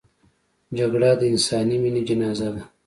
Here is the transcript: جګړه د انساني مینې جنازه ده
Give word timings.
جګړه 0.77 1.11
د 1.19 1.21
انساني 1.31 1.77
مینې 1.83 2.01
جنازه 2.07 2.49
ده 2.55 2.63